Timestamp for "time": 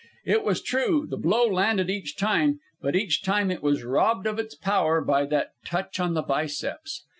2.17-2.59, 3.21-3.51